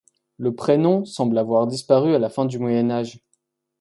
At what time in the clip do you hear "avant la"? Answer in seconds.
2.15-2.31